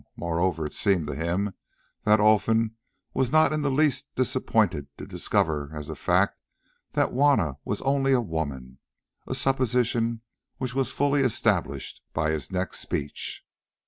[0.15, 1.53] Moreover it seemed to him
[2.05, 2.71] that Olfan
[3.13, 6.39] was not in the least disappointed to discover as a fact
[6.93, 10.21] that Juanna was only a woman—a supposition
[10.57, 13.45] which was fully established by his next speech.